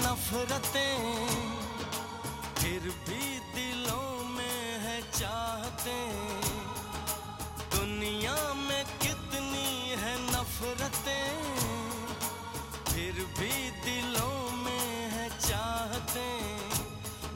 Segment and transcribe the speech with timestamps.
[0.00, 0.98] नफरतें,
[2.58, 5.96] फिर भी दिलों में है चाहते।
[7.76, 9.70] दुनिया में कितनी
[10.02, 11.30] है नफरतें,
[12.90, 16.28] फिर भी दिलों में है चाहते।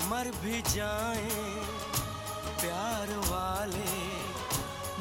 [0.09, 1.31] मर भी जाए,
[2.61, 3.93] प्यार वाले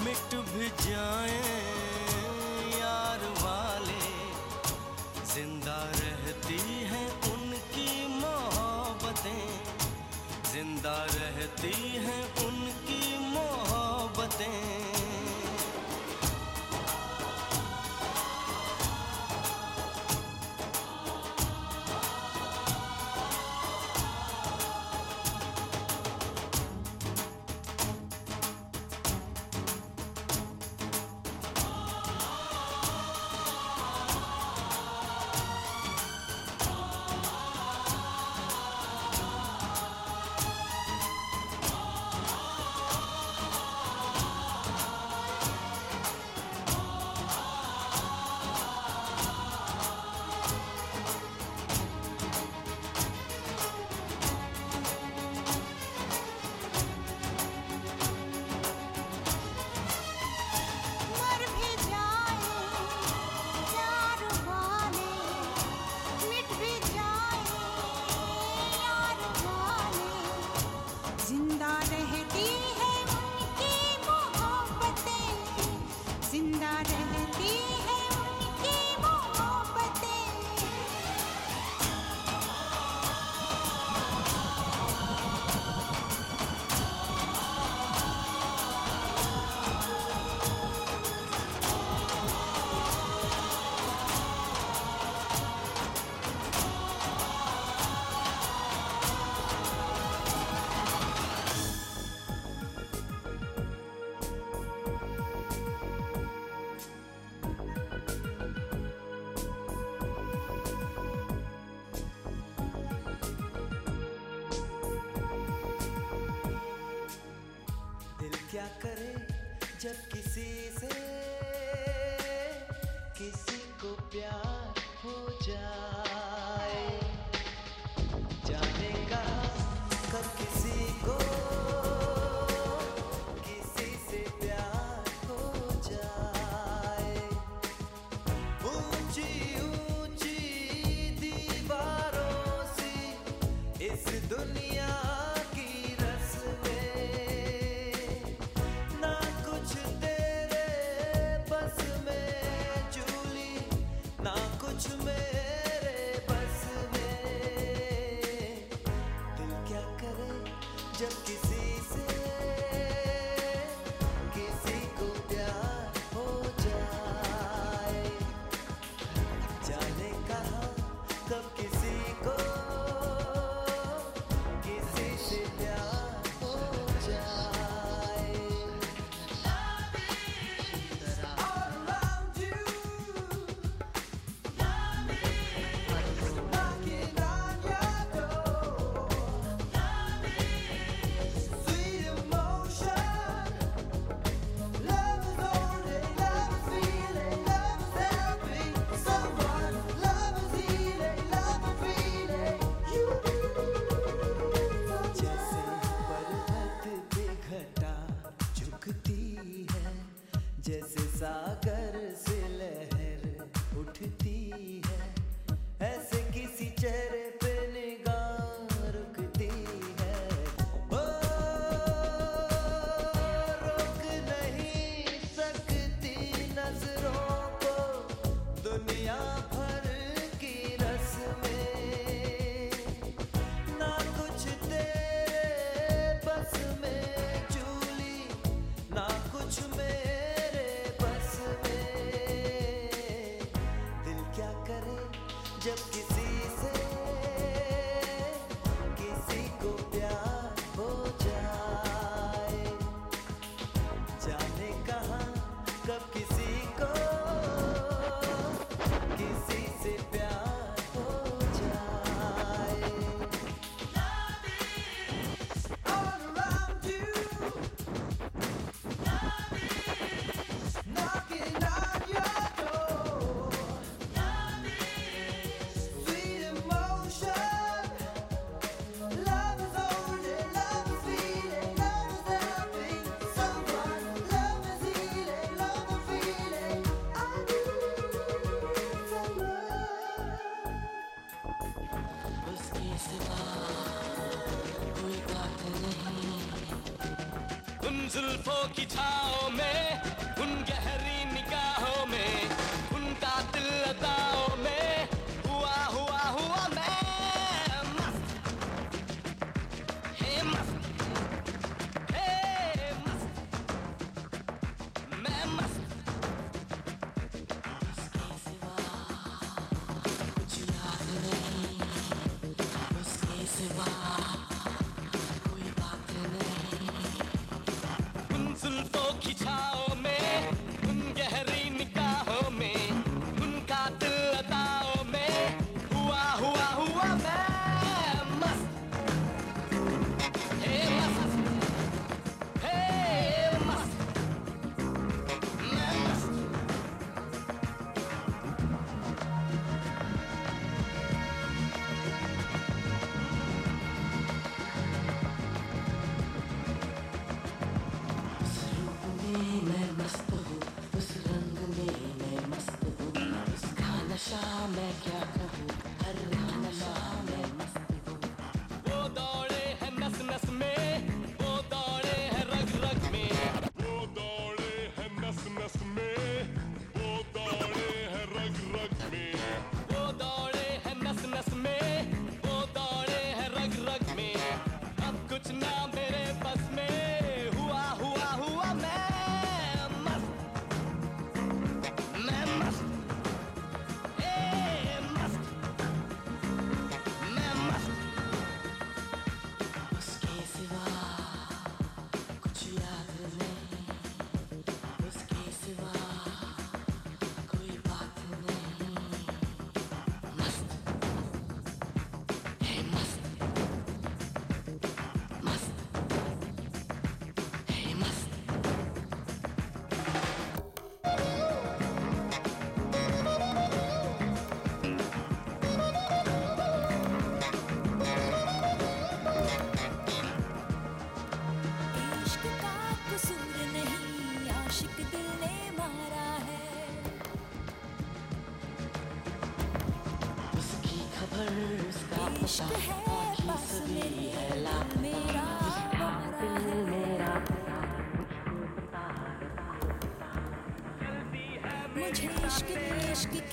[0.03, 1.72] मिट भी जाए।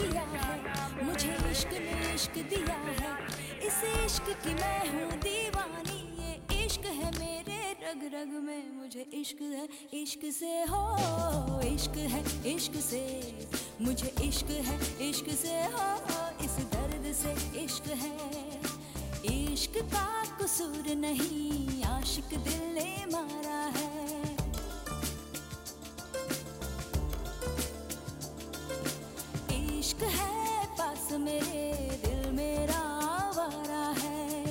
[0.01, 3.17] किया है। मुझे इश्क ने इश्क दिया है।
[3.67, 9.43] इस इश्क की मैं हूँ दीवानी। ये इश्क है मेरे रग रग में। मुझे इश्क
[9.43, 12.23] है, इश्क से हो, इश्क है,
[12.55, 13.03] इश्क से।
[13.81, 15.87] मुझे इश्क है, इश्क से हो,
[16.45, 18.61] इस दर्द से इश्क है।
[19.37, 24.40] इश्क का कसूर नहीं, आशिक दिल ने मारा है।
[29.91, 31.63] इश्क है पास मेरे
[32.03, 34.45] दिल मेरा आवारा है।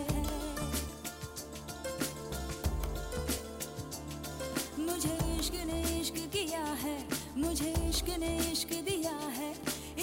[4.80, 6.98] मुझे इश्क ने इश्क किया है,
[7.38, 9.52] मुझे इश्क ने इश्क दिया है।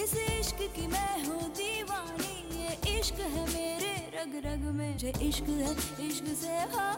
[0.02, 5.48] इस इश्क की मैं हूँ दीवानी, ये इश्क है मेरे रग रग में। मुझे इश्क
[5.60, 5.74] है,
[6.06, 6.88] इश्क से हो,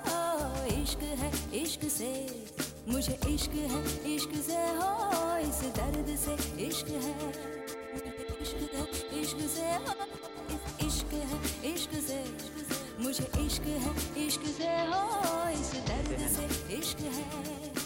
[0.76, 2.12] इश्क है, इश्क से।
[2.88, 3.82] मुझे इश्क है,
[4.14, 7.67] इश्क से, हो, इस दर्द से इश्क है।
[7.98, 9.94] इश्क है इश्क से हो
[10.86, 12.18] इश्क है इश्क से
[13.04, 15.02] मुझे इश्क है इश्क से हो
[15.60, 17.24] इस दर्द से इश्क है।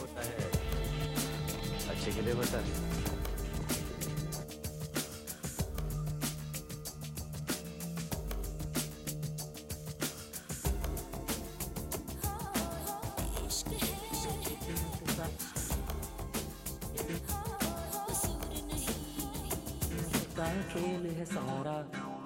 [0.01, 0.51] होता है।
[1.91, 2.92] अच्छे के लिए होता है।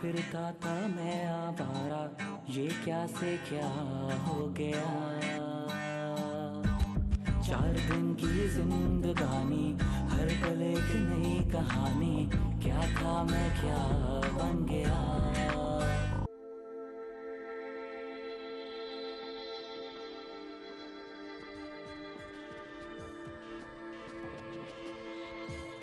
[0.07, 2.01] फिरता था मैं आवारा।
[2.51, 3.69] ये क्या से क्या
[4.19, 4.83] हो गया?
[7.41, 9.67] चार दिन की जिंदगानी,
[10.09, 12.31] हर पल एक नई कहानी।
[12.63, 13.83] क्या था मैं क्या
[14.31, 15.01] बन गया?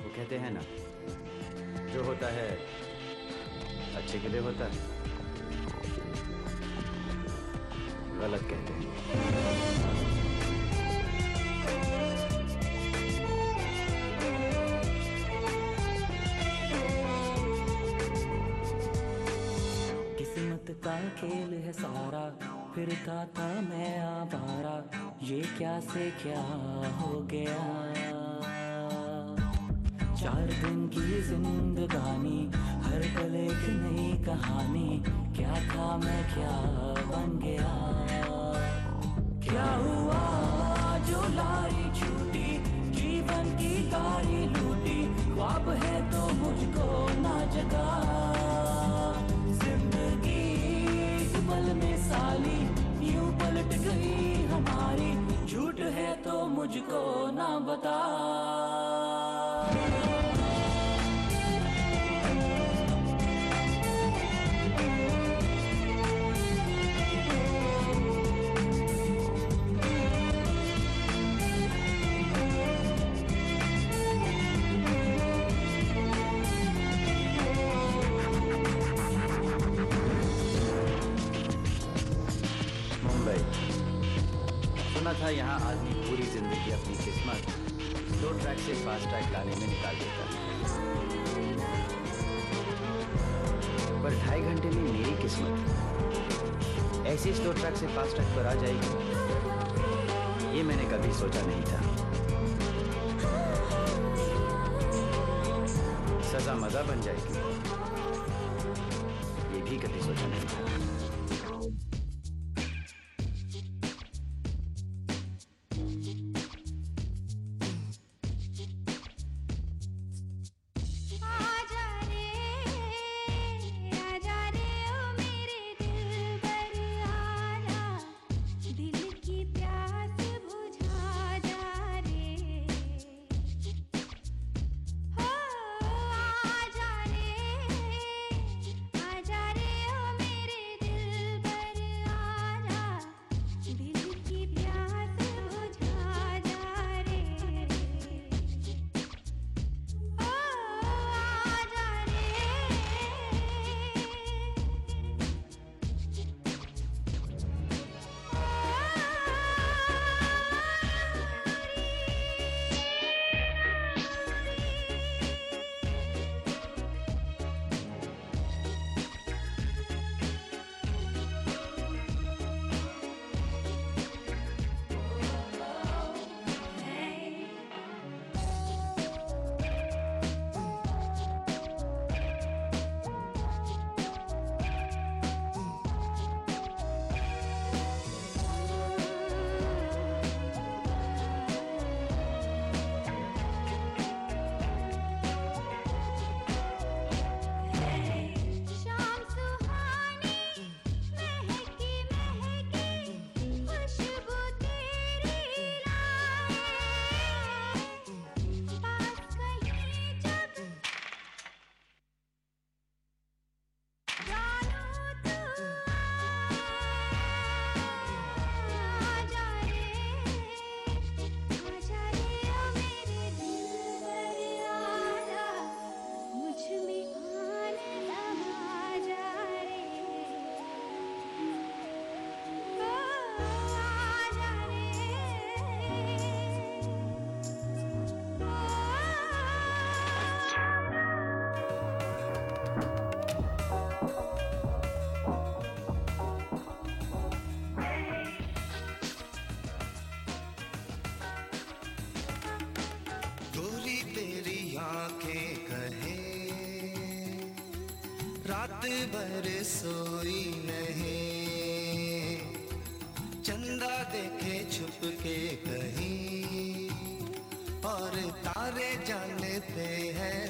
[0.03, 0.62] वो कहते हैं ना,
[1.94, 2.82] जो होता है
[4.13, 4.72] अच्छे के होता है।
[8.20, 8.91] गलत कहते हैं।
[20.84, 22.24] का खेल है सारा
[22.75, 24.75] फिरता था मैं आवारा।
[25.24, 26.41] ये क्या से क्या
[27.00, 28.12] हो गया?
[30.24, 32.51] चार दिन की जिंदगानी,
[32.84, 35.03] हर पल एक नई कहानी।
[35.38, 36.51] क्या था मैं, क्या
[37.08, 37.72] बन गया?
[39.44, 40.22] क्या हुआ?
[40.98, 42.58] जो लारी छूटी,
[42.92, 46.88] जीवन की गाड़ी लूटी। ख्वाब है तो मुझको
[47.22, 47.89] ना जगा।
[49.46, 50.46] ज़िंदगी
[51.50, 52.60] पल में साली,
[53.13, 55.12] यूँ पलट गई हमारी।
[55.46, 58.73] झूठ है तो मुझको ना बता।
[85.24, 87.46] था, यहाँ आदमी पूरी ज़िंदगी अपनी किस्मत
[88.22, 90.42] दो ट्रैक से फास्ट ट्रैक लाने में निकाल देता। है
[94.03, 95.53] पर ढाई घंटे में मेरी किस्मत
[97.08, 98.92] ऐसी स्लो ट्रैक से फास्ट ट्रैक पर आ जाएगी,
[100.58, 101.80] ये मैंने कभी सोचा नहीं था।
[106.32, 107.36] सजा मज़ा बन जाएगी,
[109.56, 110.92] ये भी कभी सोचा नहीं था।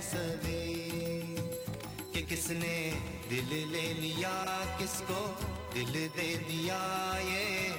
[0.03, 0.73] सभी
[2.13, 2.75] कि किसने
[3.29, 4.33] दिल ले लिया,
[4.79, 5.21] किसको
[5.73, 6.81] दिल दे दिया
[7.17, 7.69] ये?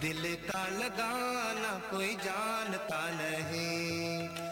[0.00, 4.43] दिल का लगाना कोई जानता नहीं।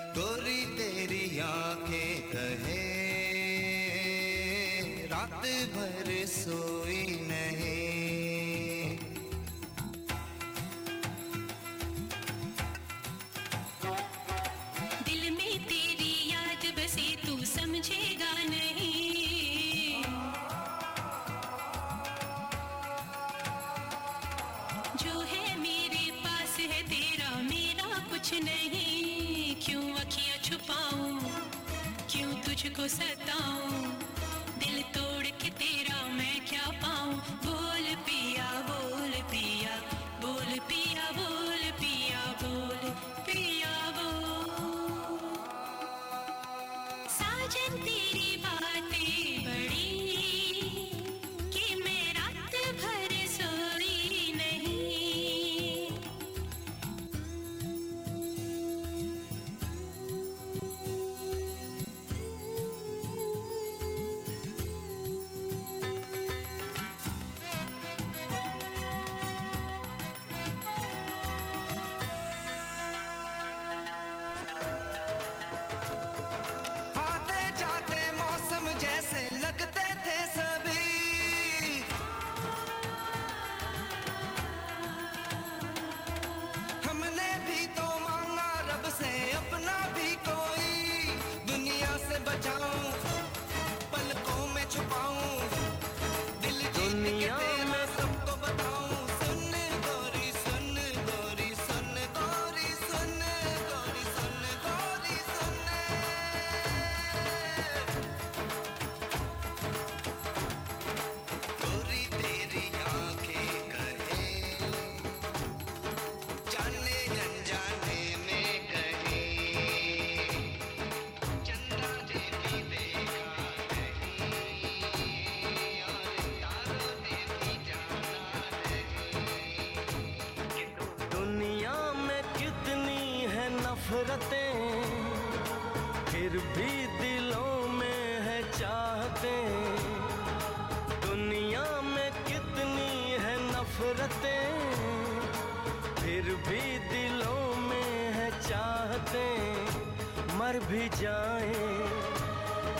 [32.63, 33.72] तुझको सताऊं।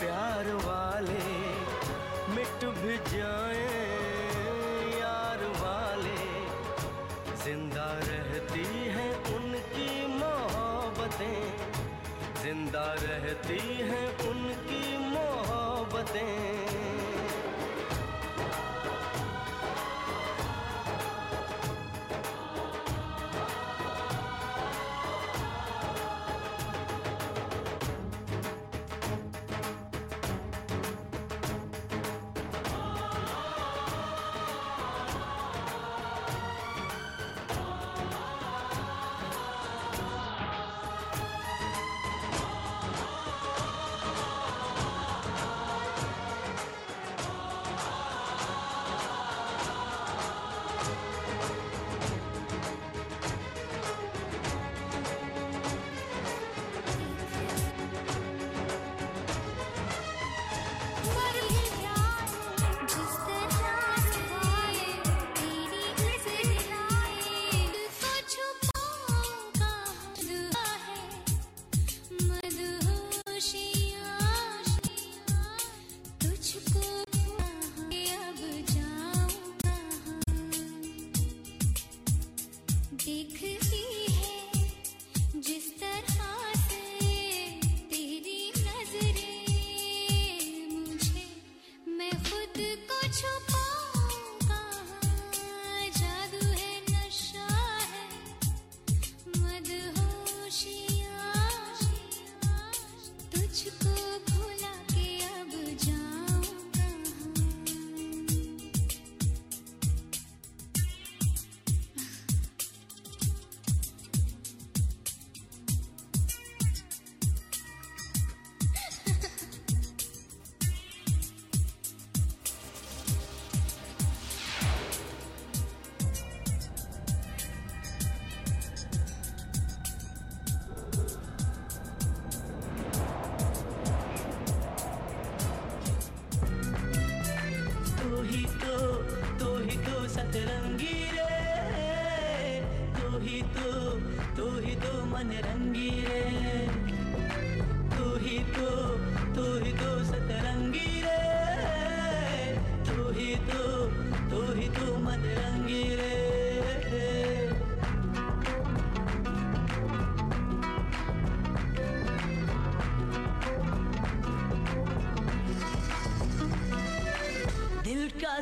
[0.01, 1.27] प्यार वाले
[2.35, 3.67] मिट भी जाए,
[5.01, 6.25] यार वाले।
[7.45, 11.41] ज़िंदा रहती है उनकी मोहब्बतें।
[12.43, 16.62] ज़िंदा रहती है उनकी मोहब्बतें।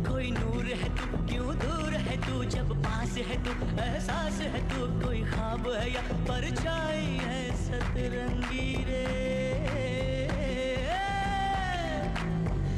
[0.09, 2.43] कोई नूर है तू, क्यों दूर है तू?
[2.43, 5.05] जब पास है तू, एहसास है तू?
[5.05, 9.05] कोई ख्वाब है या परछाई है सतरंगी रे?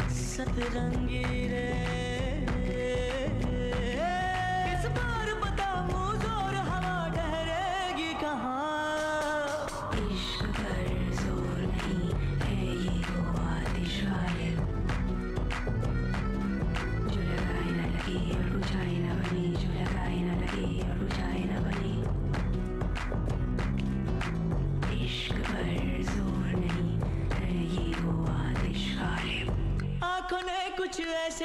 [0.09, 2.06] सतरंगी रे।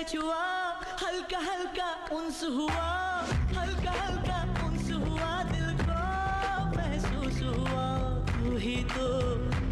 [0.03, 0.37] छुआ,
[1.03, 2.87] हल्का हल्का उन्स हुआ,
[3.57, 5.99] हल्का हल्का उन्स हुआ दिल को
[6.77, 7.85] महसूस हुआ।
[8.33, 9.09] तू ही तो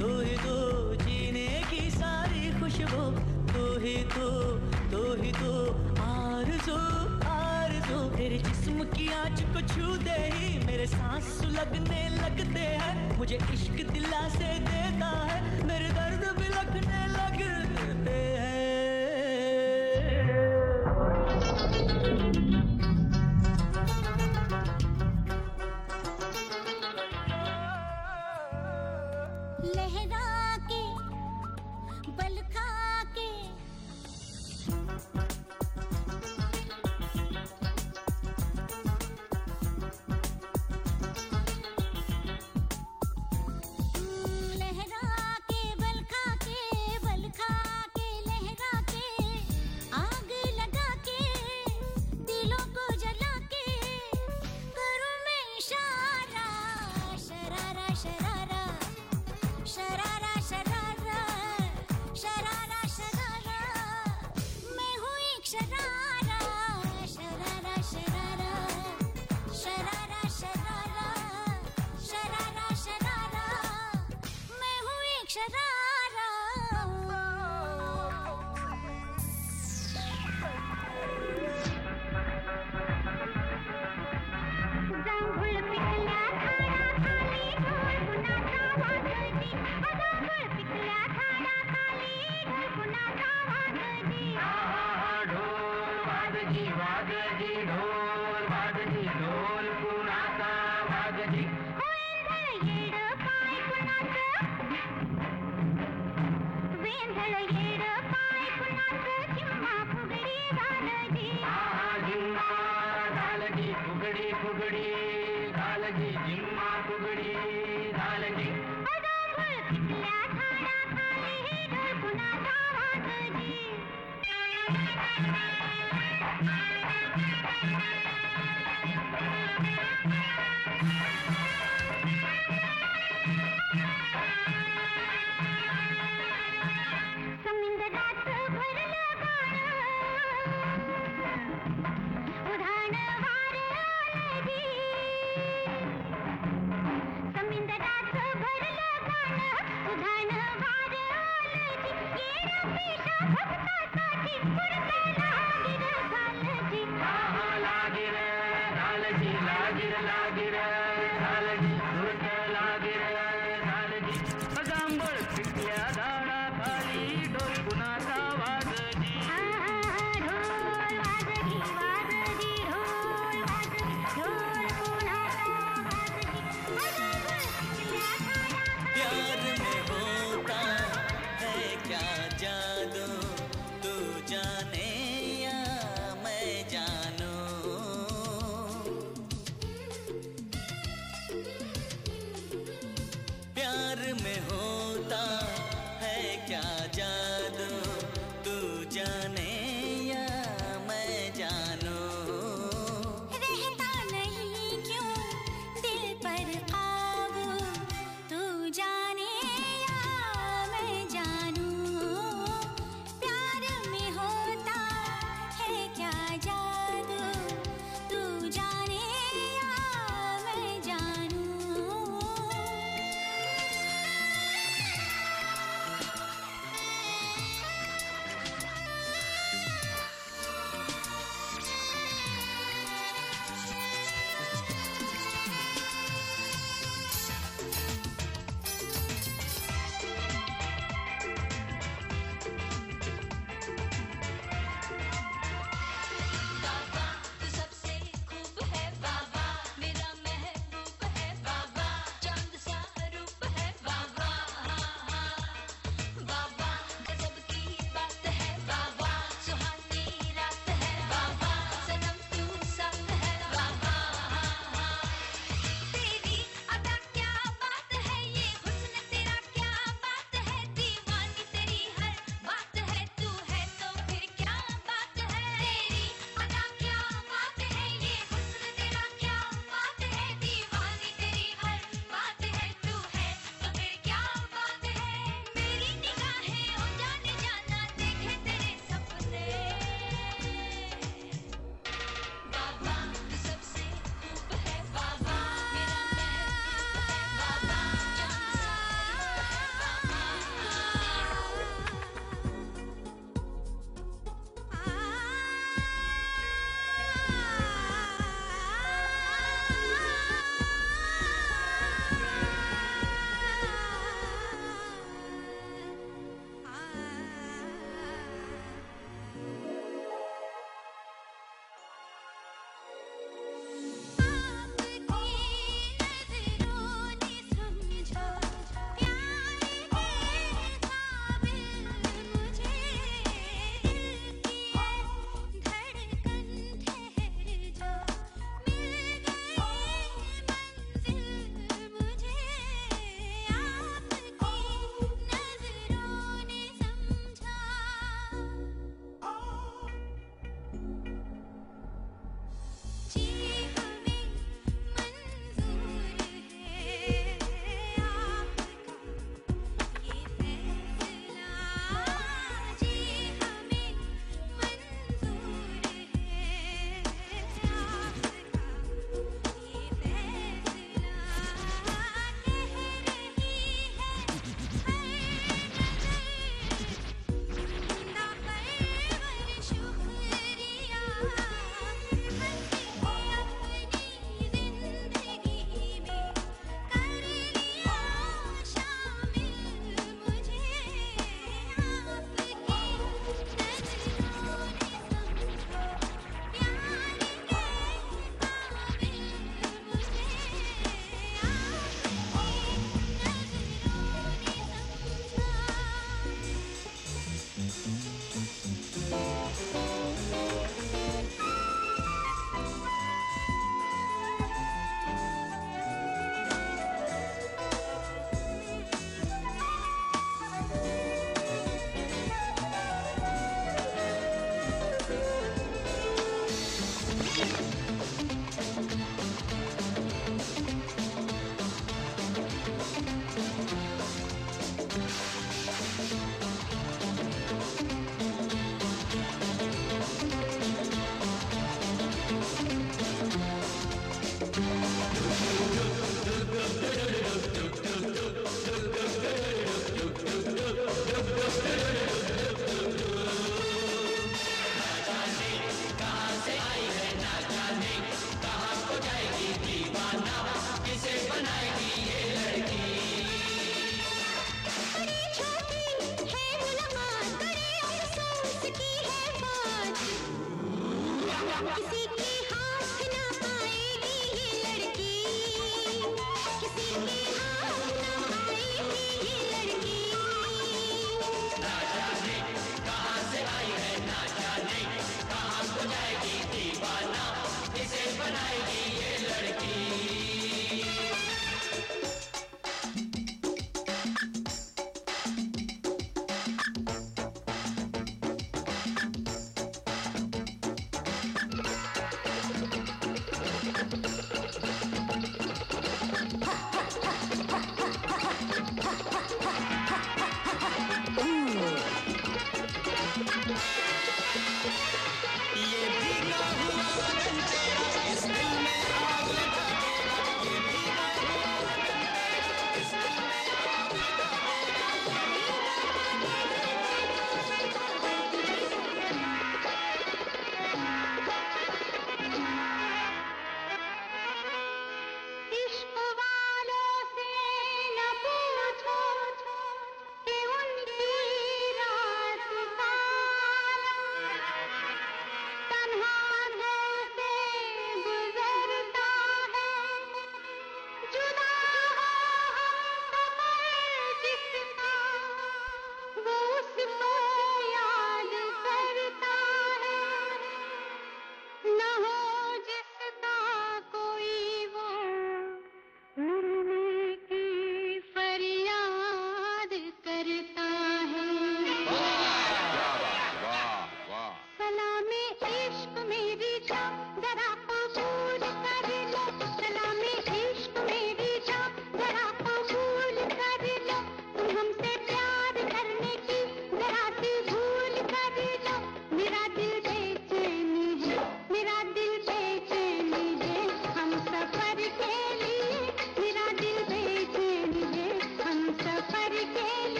[0.00, 0.56] तू ही तो
[1.04, 3.04] जीने की सारी खुशबू।
[3.52, 4.28] तू ही तो
[4.90, 5.54] तू ही तो
[6.02, 6.76] आरज़ू
[7.28, 13.85] आरज़ू। तेरे जिस्म की आँच को छूते ही मेरे सांस सुलगने लगते हैं। मुझे इश्क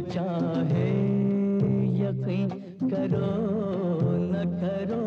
[0.00, 0.88] चाहे
[1.98, 2.48] यकीन
[2.82, 3.30] करो
[4.16, 5.04] न करो,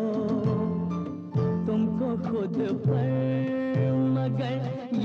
[1.66, 4.56] तुमको खुद पर मगर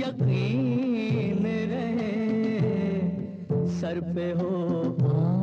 [0.02, 2.16] यकीन रहे।
[3.80, 4.54] सर पे हो
[5.06, 5.37] आ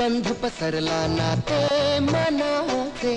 [0.00, 3.10] गंध पसरला नाते मध्य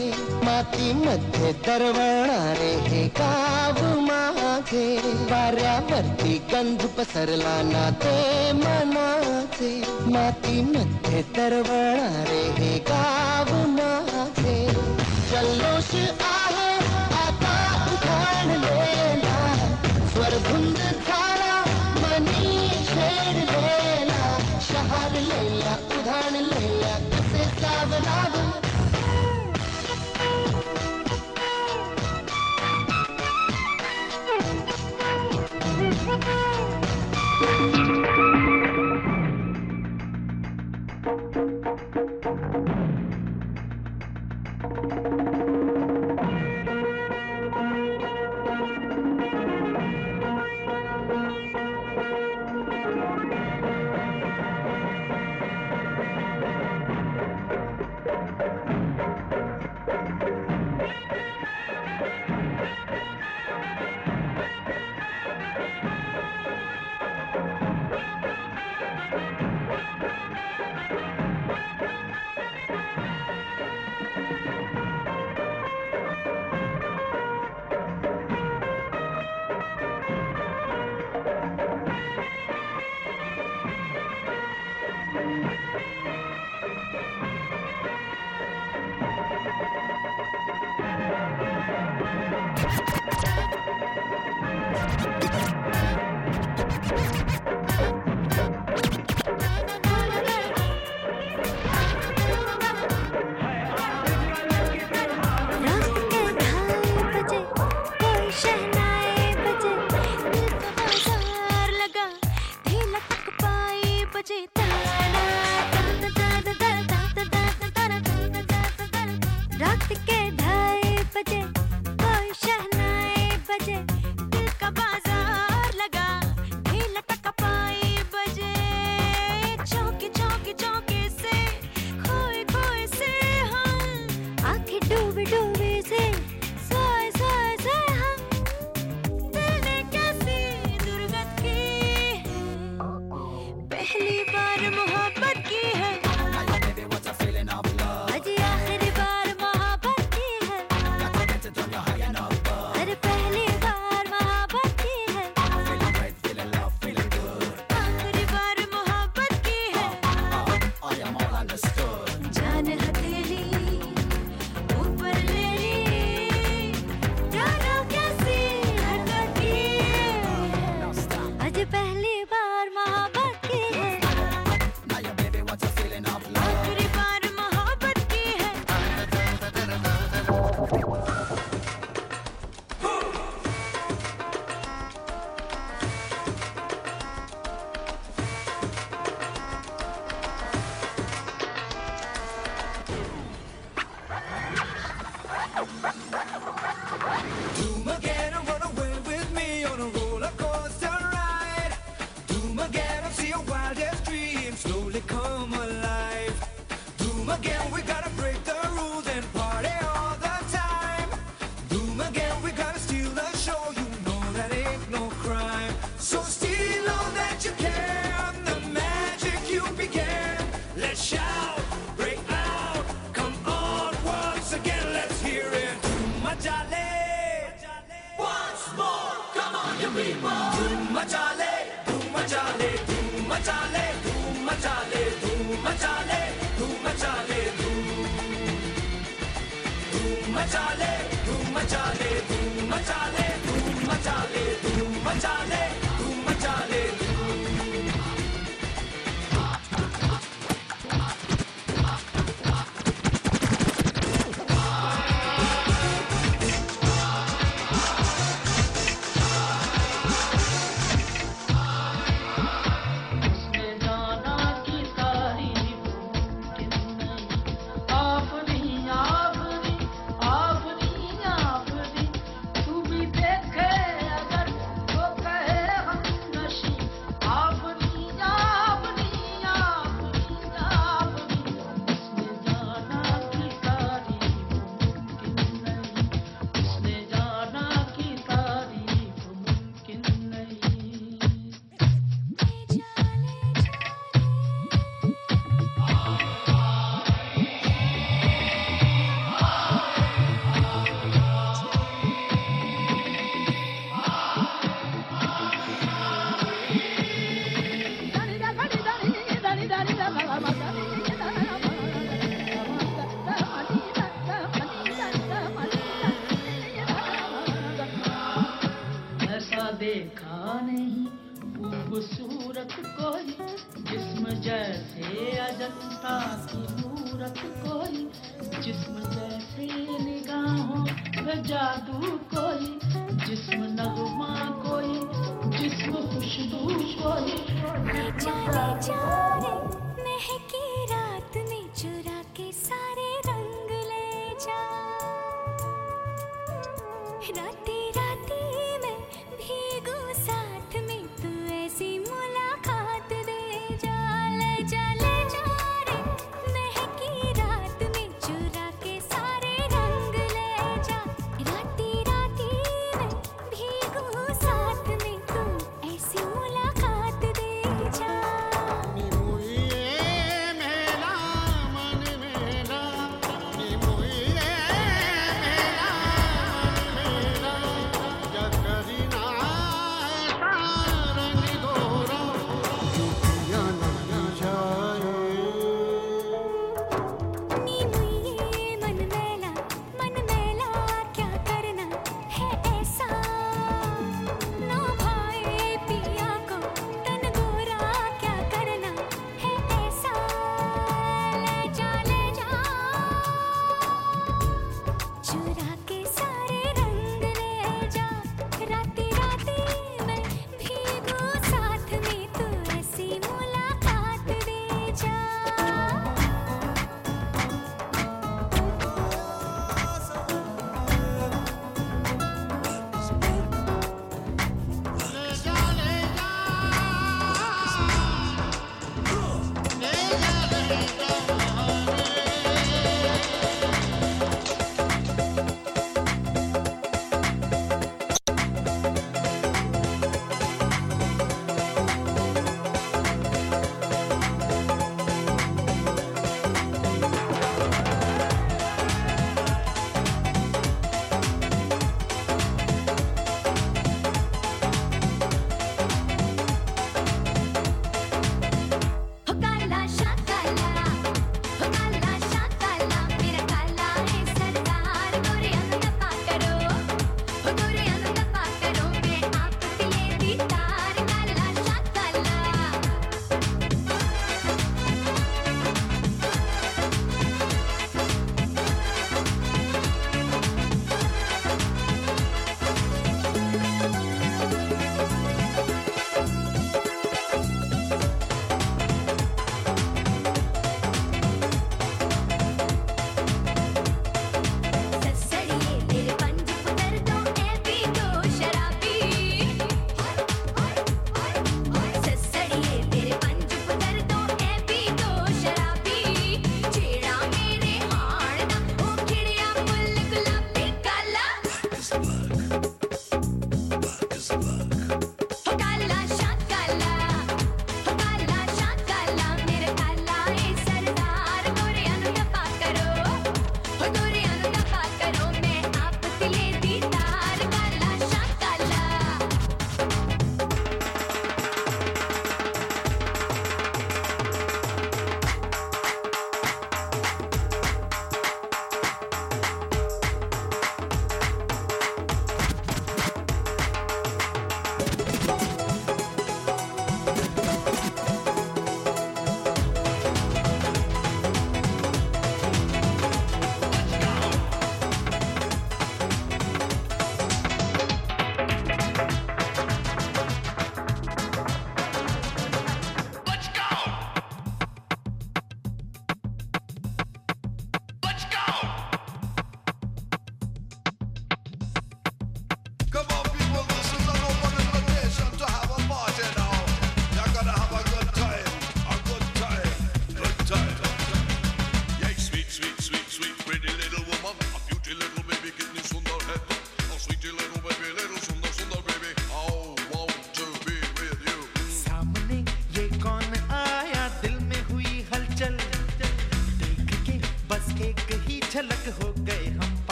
[0.46, 4.86] मातीमध्ये दरवणारे हे गाव माझे
[5.32, 9.72] वाऱ्यावरती गंध पसरला नाते मध्य
[10.12, 14.58] मातीमध्ये दरवणारे हे गाव माझे
[15.32, 16.43] जल्लोष आ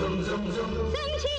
[0.00, 1.29] 曾曾曾曾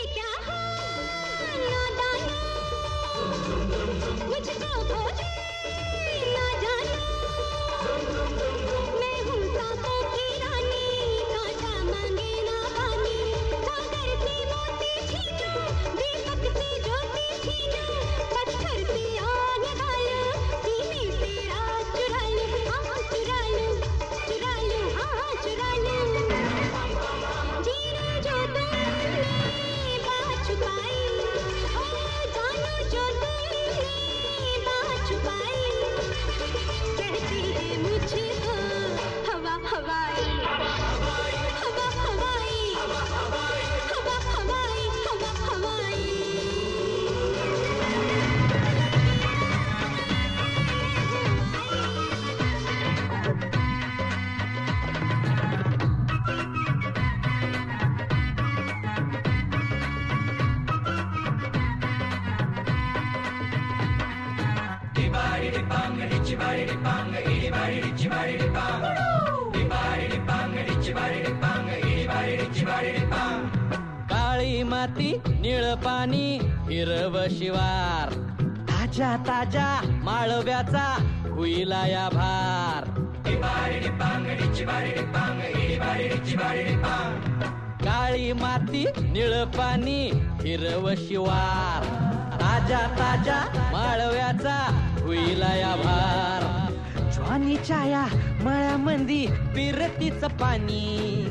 [97.71, 98.05] छाया या
[98.43, 101.25] मळ्यामंदी पिरतीच पाणी.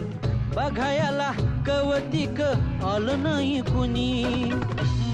[0.57, 1.32] बघायला
[1.66, 2.41] कवतिक
[2.84, 4.51] आलं नाही कुणी.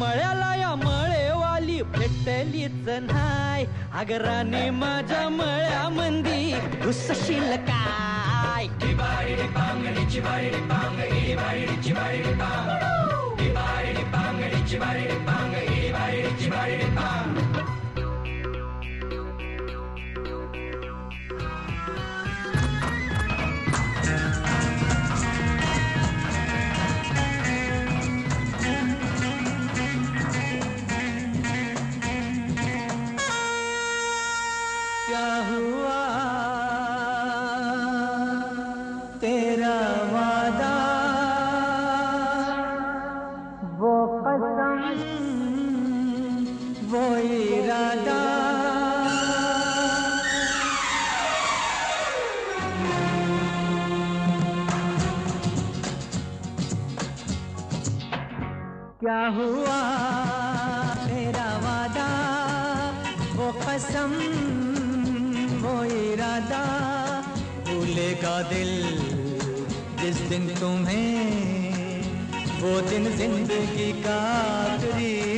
[0.01, 3.65] मळ्याला या मळेवाली भेटलीच नाय
[3.95, 6.55] अगराने माझ्या मळ्यामंदी
[6.85, 8.67] घुसशील काय?
[8.67, 9.47] क्या
[46.91, 48.17] वो इरादा
[59.01, 59.79] क्या हुआ
[61.01, 62.09] तेरा वादा?
[63.37, 64.15] वो कसम
[65.65, 66.63] वो इरादा
[67.69, 68.73] भूलेगा दिल
[70.03, 72.03] जिस दिन तुम्हें,
[72.63, 74.19] वो दिन ज़िंदगी का
[74.65, 75.36] आखिरी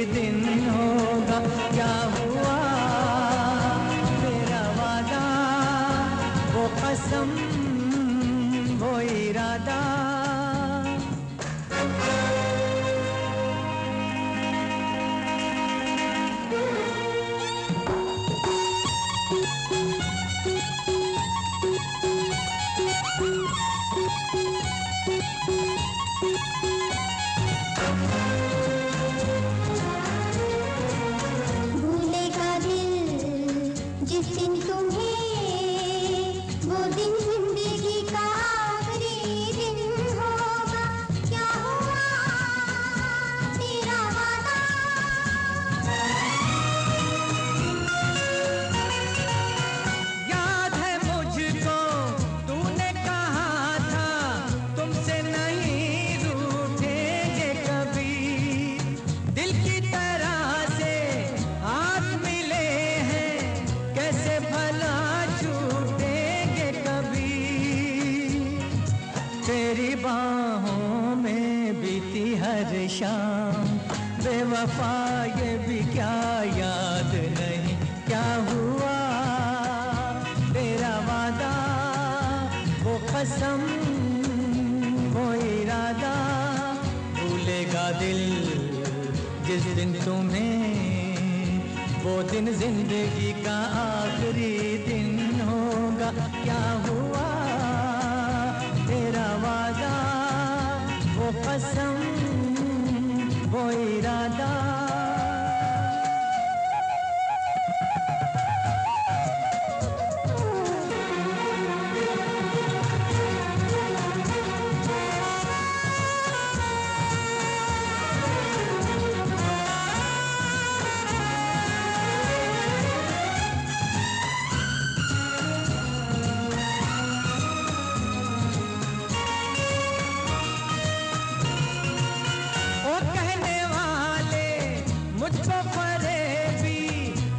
[135.29, 136.83] मुझको फरेबी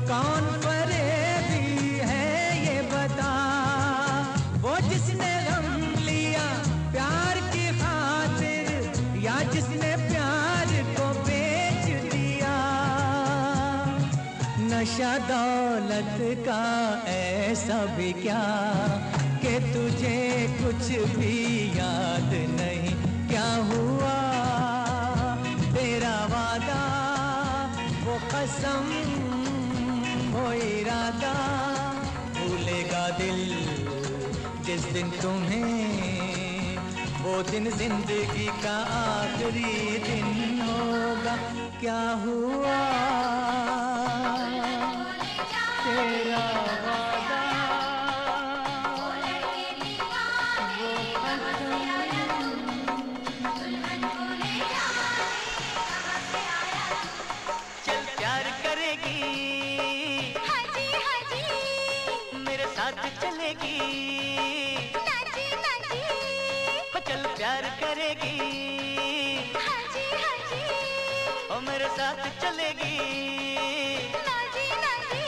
[0.07, 2.25] कौन फरेबी है
[2.65, 3.31] ये बता।
[4.65, 5.65] वो जिसने गम
[6.01, 6.43] लिया
[6.91, 8.91] प्यार की खातिर,
[9.25, 12.55] या जिसने प्यार को बेच दिया।
[14.69, 16.63] नशा दौलत का
[17.09, 18.43] ऐसा भी क्या,
[19.41, 20.19] कि तुझे
[20.61, 20.85] कुछ
[21.17, 21.37] भी
[21.79, 22.78] याद नहीं।
[28.39, 28.85] कसम
[30.33, 31.31] हो इरादा
[32.35, 33.41] भूलेगा दिल
[34.65, 36.77] जिस दिन तुम्हें,
[37.23, 39.73] वो दिन ज़िंदगी का आखिरी
[40.05, 41.35] दिन होगा।
[41.81, 42.79] क्या हुआ?
[45.83, 46.45] तेरा
[66.93, 68.37] हो चल प्यार करेगी।
[69.55, 70.61] हाँ जी हाँ जी।
[71.55, 72.97] ओ मेरे साथ चलेगी।
[74.27, 75.23] ना जी ना जी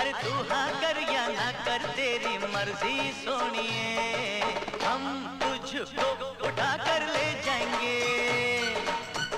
[0.00, 4.40] अरे तू हाँ कर या ना कर तेरी मर्ज़ी सोनिए।
[4.86, 5.02] हम
[5.42, 6.08] तुझ तुझको
[6.48, 7.98] उठा कर ले जाएँगे।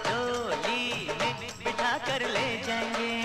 [0.08, 1.32] डोली में
[1.64, 3.17] बिठा कर ले जाएँगे।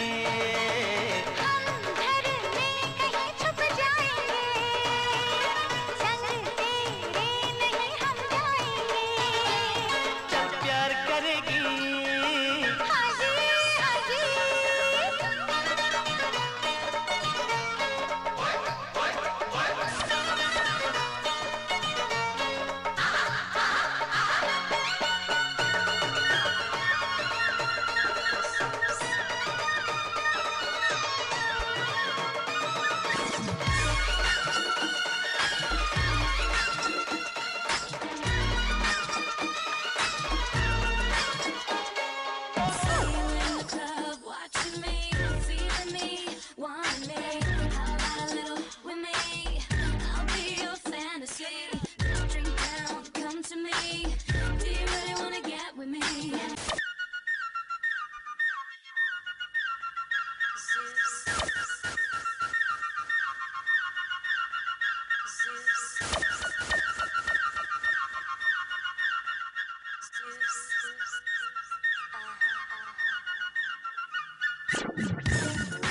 [74.74, 75.83] すごい。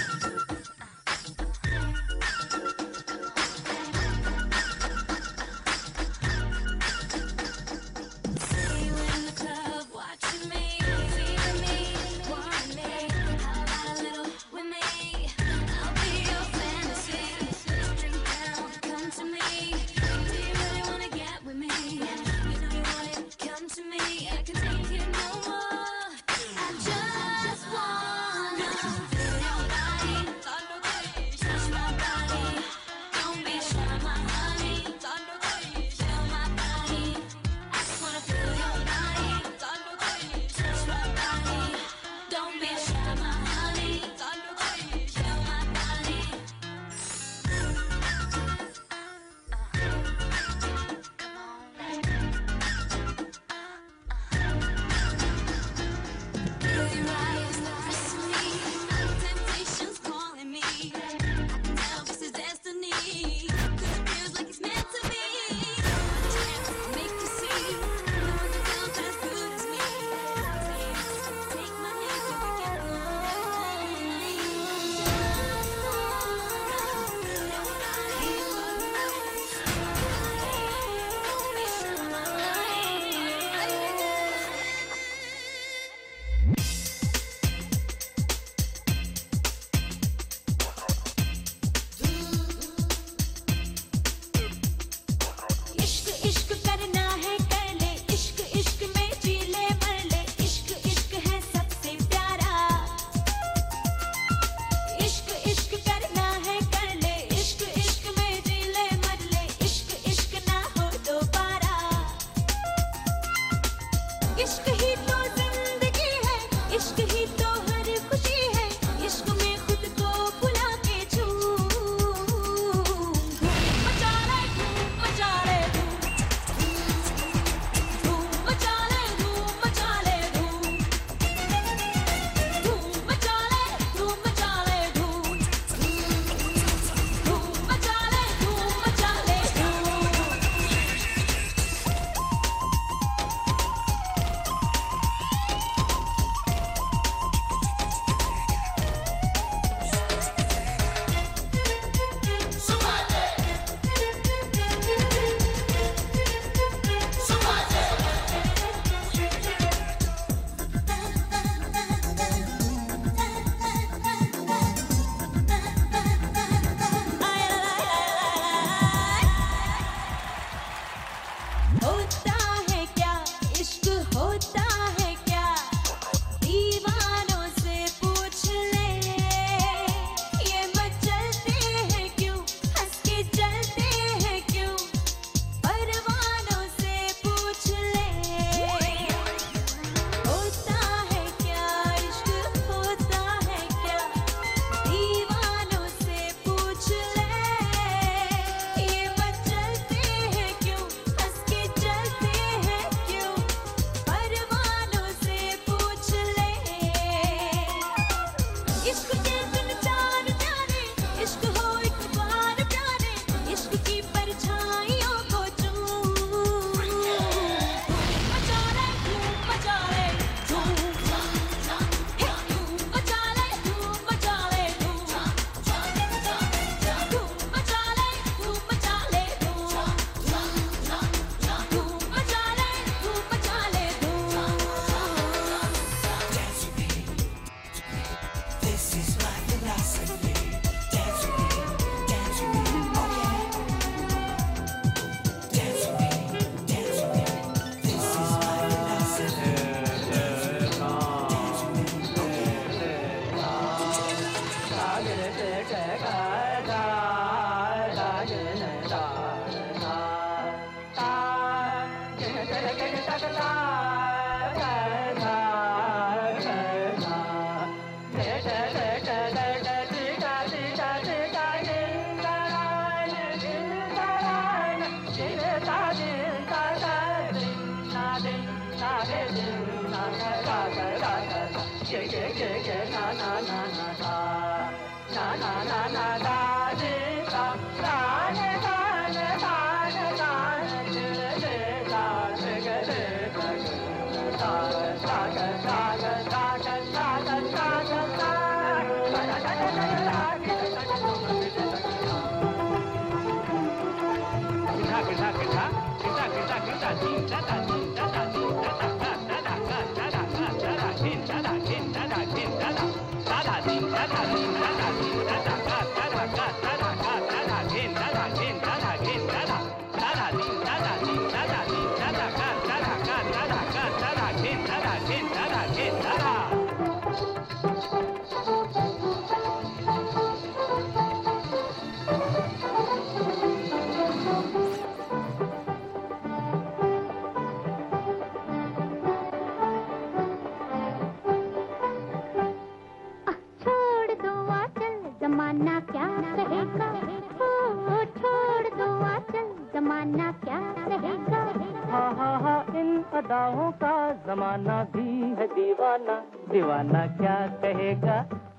[354.33, 356.15] जमाना भी है दीवाना।
[356.51, 357.35] दीवाना क्या
[357.65, 358.15] कहेगा?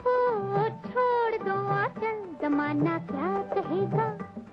[0.07, 0.13] ओ,
[0.85, 4.05] छोड़ दो आचल जमाना क्या कहेगा?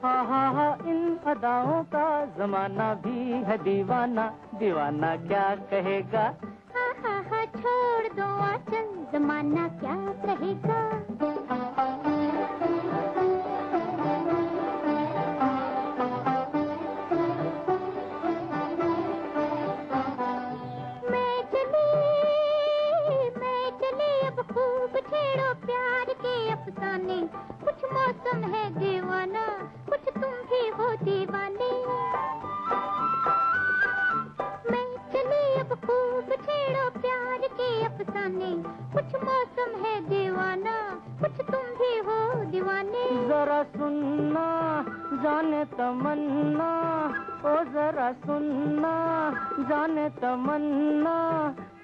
[0.02, 2.06] हाँ हाँ हाँ इन अदाओं का
[2.38, 6.24] जमाना भी है दीवाना। दीवाना क्या कहेगा?
[6.76, 10.79] हाँ हाँ हाँ छोड़ दो आचल जमाना क्या कहेगा?
[26.90, 27.16] जाने
[27.62, 29.42] कुछ मौसम है दीवाना,
[29.88, 31.68] कुछ तुम भी हो दीवाने।
[34.70, 38.52] मैं चली अब खूब छेड़ो प्यार के अफसाने,
[38.94, 39.59] कुछ मौसम
[45.22, 46.68] जाने तमन्ना
[47.44, 48.92] ओ जरा सुनना
[49.70, 51.16] जाने तमन्ना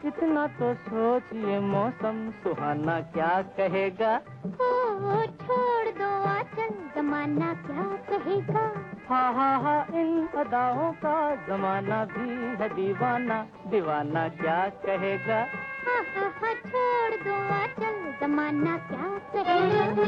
[0.06, 4.12] इतना तो सोचिए मौसम सुहाना क्या कहेगा।
[4.46, 4.70] ओ,
[5.10, 8.64] ओ छोड़ दो आचल जमाना क्या कहेगा।
[9.08, 11.16] हा हा हा इन अदाओं का
[11.48, 12.28] जमाना भी
[12.60, 13.38] है दीवाना
[13.70, 15.40] दीवाना क्या कहेगा।
[15.86, 20.06] हा हा हा छोड़ दो आचल जमाना क्या कहेगा।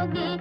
[0.00, 0.37] होगी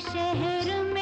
[0.00, 0.97] शहर में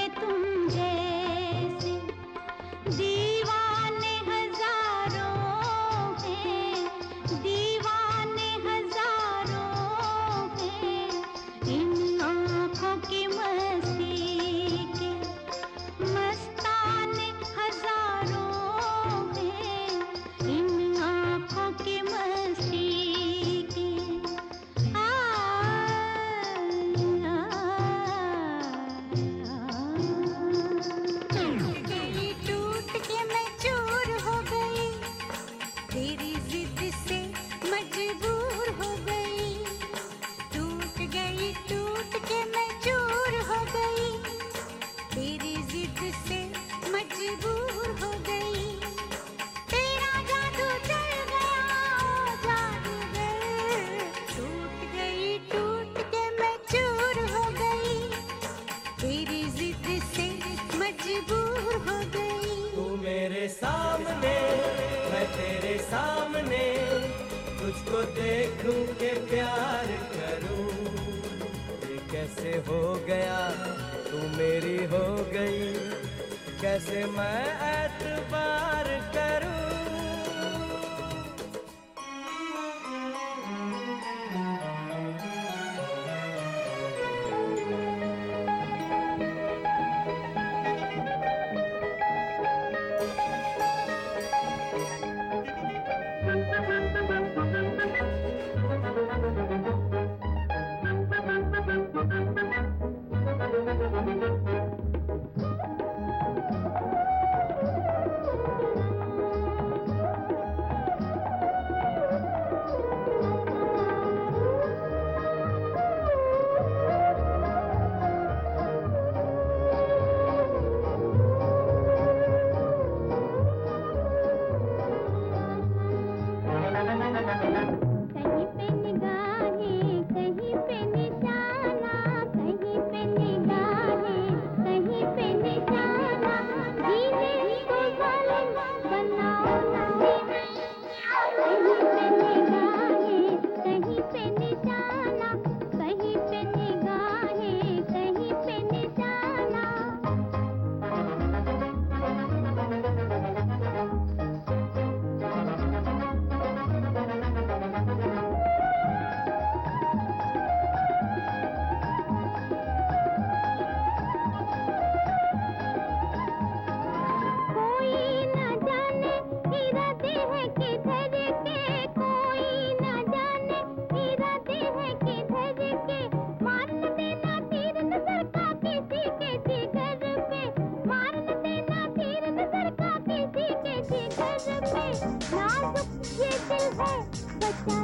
[186.77, 187.05] Hey,
[187.41, 187.76] let's.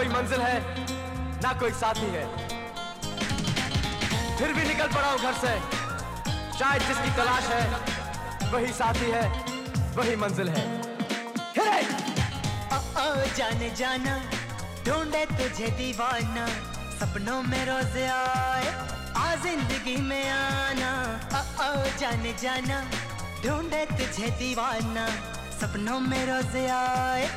[0.00, 0.58] कोई मंजिल है
[1.42, 2.24] ना कोई साथी है।
[4.36, 5.50] फिर भी निकल पड़ा हूँ घर से।
[6.58, 9.26] शायद जिसकी तलाश है वही साथी है
[9.96, 10.62] वही मंजिल है।
[13.00, 13.04] ओ,
[13.36, 14.16] जाने जाना
[14.86, 16.46] ढूंढे तुझे दीवाना।
[17.00, 18.72] सपनों में रोज आए
[19.16, 20.94] आ ज़िंदगी में आना।
[21.60, 21.70] ओ
[22.00, 22.82] जाने जाना
[23.44, 25.06] ढूंढे तुझे दीवाना।
[25.60, 27.28] सपनों में रोज आए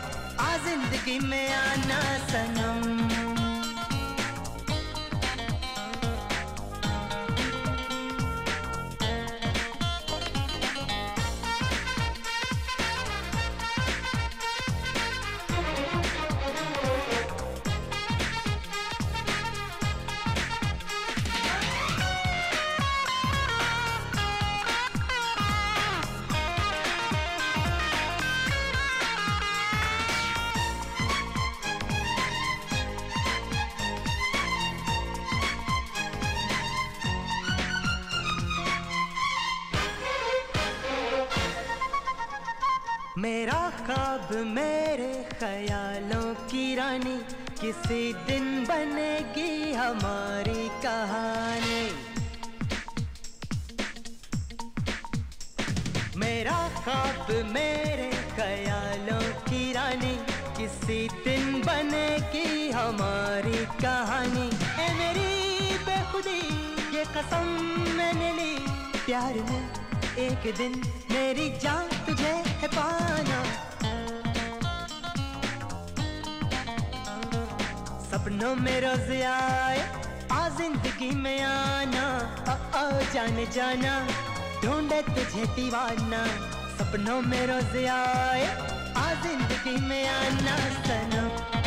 [0.74, 3.13] ज़िंदगी में आना सनम।
[43.24, 47.16] मेरा ख्वाब मेरे ख्यालों की रानी,
[47.60, 51.86] किसी दिन बनेगी हमारी कहानी।
[56.18, 60.14] मेरा ख्वाब मेरे ख्यालों की रानी,
[60.60, 64.48] किसी दिन बनेगी हमारी कहानी।
[64.82, 66.40] ए मेरी बेखुदी,
[66.98, 67.56] ये कसम
[67.98, 68.54] मैंने ली,
[69.06, 69.64] प्यार में
[70.28, 70.82] एक दिन
[71.12, 71.93] मेरी जान
[72.64, 73.40] है पाना।
[78.04, 79.80] सपनों में रोज आए
[80.32, 82.06] आ ज़िंदगी में आना।
[82.48, 83.94] ओ ओ जाने जाना,
[84.64, 86.24] ढूंढे तुझे दीवाना।
[86.78, 88.46] सपनों में रोज आए
[88.98, 90.56] आ ज़िंदगी में आना।
[90.88, 91.63] सनम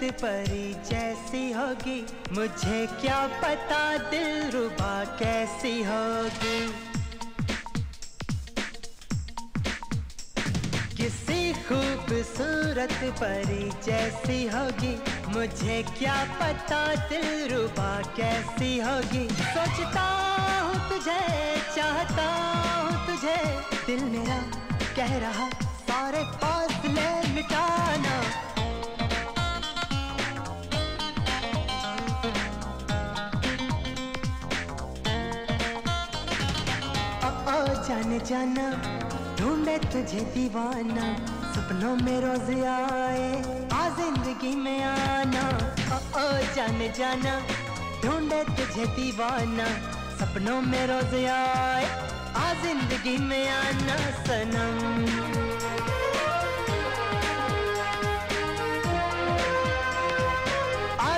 [0.00, 2.00] खूबसूरत परी जैसी होगी।
[2.32, 6.60] मुझे क्या पता दिल रुबा कैसी होगी।
[10.96, 14.94] किसी खूबसूरत परी जैसी होगी।
[15.34, 20.08] मुझे क्या पता दिल रुबा कैसी होगी। सोचता
[20.64, 21.20] हूँ तुझे,
[21.76, 22.28] चाहता
[22.74, 23.38] हूँ तुझे।
[23.86, 24.40] दिल मेरा
[24.96, 25.50] कह रहा,
[25.82, 28.49] सारे फासले मिटाना।
[37.90, 38.64] जाने जाना,
[39.38, 41.06] ढूंढे तुझे दीवाना,
[41.54, 43.24] सपनों में रोज आए,
[43.74, 45.42] आ ज़िंदगी में आना।
[45.94, 47.32] ओ ओ, जाने जाना,
[48.04, 49.66] ढूंढे तुझे दीवाना,
[50.20, 51.84] सपनों में रोज आए,
[52.36, 54.78] आ ज़िंदगी में आना, सनम।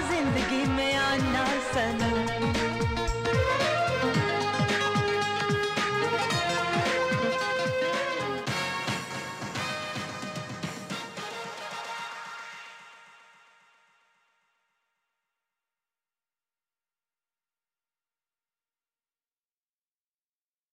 [0.08, 2.11] ज़िंदगी में आना, सनम।